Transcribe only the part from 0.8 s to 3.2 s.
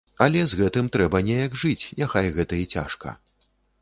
трэба неяк жыць, няхай гэта і цяжка.